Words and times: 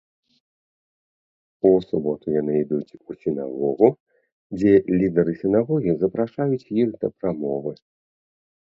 У 1.71 1.73
суботу 1.89 2.27
яны 2.41 2.53
ідуць 2.63 2.95
у 3.07 3.11
сінагогу, 3.27 3.87
дзе 4.57 4.73
лідары 4.99 5.33
сінагогі 5.45 5.91
запрашаюць 6.05 6.61
іх 6.81 7.01
да 7.03 7.07
прамовы. 7.17 7.71